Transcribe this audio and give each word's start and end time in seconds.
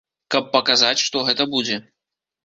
Каб 0.35 0.45
паказаць, 0.53 1.03
што 1.07 1.21
гэта 1.27 1.47
будзе. 1.53 1.77